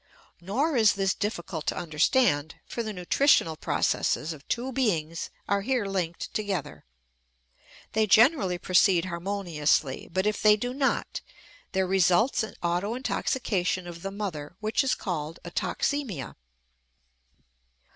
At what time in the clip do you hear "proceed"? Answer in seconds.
8.57-9.05